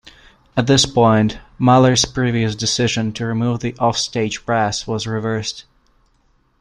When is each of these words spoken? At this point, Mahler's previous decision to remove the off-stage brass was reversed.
At 0.57 0.65
this 0.65 0.87
point, 0.87 1.37
Mahler's 1.59 2.05
previous 2.05 2.55
decision 2.55 3.13
to 3.13 3.25
remove 3.27 3.59
the 3.59 3.75
off-stage 3.77 4.43
brass 4.47 4.87
was 4.87 5.05
reversed. 5.05 5.65